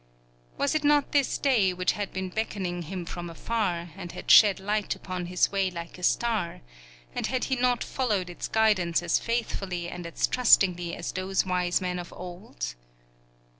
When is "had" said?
1.91-2.11, 4.13-4.31, 7.27-7.43